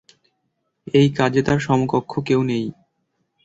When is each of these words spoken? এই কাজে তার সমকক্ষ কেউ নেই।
এই 0.93 1.07
কাজে 1.17 1.41
তার 1.43 1.59
সমকক্ষ 1.59 2.11
কেউ 2.27 2.41
নেই। 2.43 2.65